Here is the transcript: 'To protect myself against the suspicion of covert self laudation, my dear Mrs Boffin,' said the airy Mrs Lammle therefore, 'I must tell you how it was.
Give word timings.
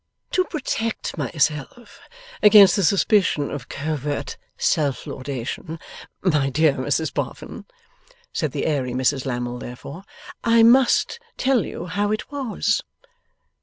'To 0.31 0.43
protect 0.45 1.15
myself 1.15 1.99
against 2.41 2.75
the 2.75 2.83
suspicion 2.83 3.51
of 3.51 3.69
covert 3.69 4.35
self 4.57 5.05
laudation, 5.05 5.77
my 6.23 6.49
dear 6.49 6.73
Mrs 6.73 7.13
Boffin,' 7.13 7.65
said 8.33 8.51
the 8.51 8.65
airy 8.65 8.93
Mrs 8.93 9.27
Lammle 9.27 9.59
therefore, 9.59 10.01
'I 10.43 10.63
must 10.63 11.19
tell 11.37 11.63
you 11.67 11.85
how 11.85 12.11
it 12.11 12.31
was. 12.31 12.81